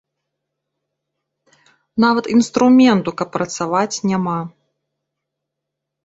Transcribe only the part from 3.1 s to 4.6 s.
каб працаваць, няма.